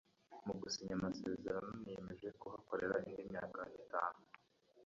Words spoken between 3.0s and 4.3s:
indi myaka itanu